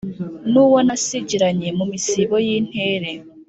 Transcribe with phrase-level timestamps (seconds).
[0.51, 3.09] N’uwo nasigiranye mu misibo y’intere,